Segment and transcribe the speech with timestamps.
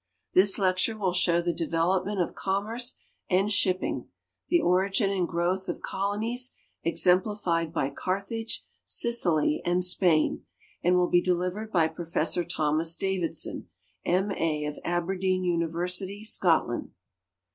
[0.35, 2.95] Tiiis lecture will show the development of commerce
[3.29, 4.07] and shipping;
[4.47, 10.43] the origin and growth of colonies, exemplified by Carthage, Sicily, and Spain,
[10.83, 12.17] and will he delivered by Prof
[12.49, 13.69] Thomas Davidson,
[14.03, 14.31] M.
[14.31, 16.93] A., of Aber deen University, Scotland.